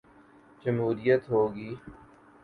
جمہوریت 0.61 1.23
ہو 1.31 1.41
گی۔ 1.55 1.69